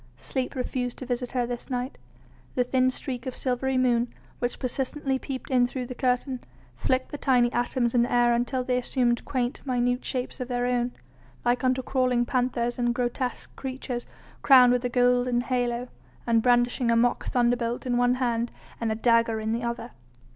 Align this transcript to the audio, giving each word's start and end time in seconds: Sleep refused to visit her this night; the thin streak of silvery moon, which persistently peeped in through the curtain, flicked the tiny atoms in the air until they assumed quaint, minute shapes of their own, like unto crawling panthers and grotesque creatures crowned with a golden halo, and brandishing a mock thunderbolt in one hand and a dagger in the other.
Sleep 0.17 0.55
refused 0.55 0.97
to 0.97 1.05
visit 1.05 1.33
her 1.33 1.45
this 1.45 1.69
night; 1.69 1.99
the 2.55 2.63
thin 2.63 2.89
streak 2.89 3.27
of 3.27 3.35
silvery 3.35 3.77
moon, 3.77 4.11
which 4.39 4.57
persistently 4.57 5.19
peeped 5.19 5.51
in 5.51 5.67
through 5.67 5.85
the 5.85 5.93
curtain, 5.93 6.39
flicked 6.75 7.11
the 7.11 7.19
tiny 7.19 7.53
atoms 7.53 7.93
in 7.93 8.01
the 8.01 8.11
air 8.11 8.33
until 8.33 8.63
they 8.63 8.79
assumed 8.79 9.23
quaint, 9.25 9.61
minute 9.63 10.03
shapes 10.03 10.39
of 10.39 10.47
their 10.47 10.65
own, 10.65 10.91
like 11.45 11.63
unto 11.63 11.83
crawling 11.83 12.25
panthers 12.25 12.79
and 12.79 12.95
grotesque 12.95 13.55
creatures 13.55 14.07
crowned 14.41 14.73
with 14.73 14.83
a 14.83 14.89
golden 14.89 15.41
halo, 15.41 15.87
and 16.25 16.41
brandishing 16.41 16.89
a 16.89 16.95
mock 16.95 17.27
thunderbolt 17.27 17.85
in 17.85 17.95
one 17.95 18.15
hand 18.15 18.49
and 18.79 18.91
a 18.91 18.95
dagger 18.95 19.39
in 19.39 19.51
the 19.53 19.61
other. 19.61 19.91